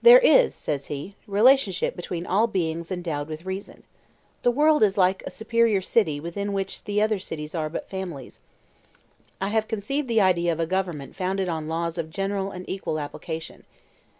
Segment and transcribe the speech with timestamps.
[0.00, 3.82] "There is," says he, "relationship between all beings endowed with reason.
[4.42, 8.38] The world is like a superior city within which the other cities are but families....
[9.40, 13.00] I have conceived the idea of a government founded on laws of general and equal
[13.00, 13.64] application.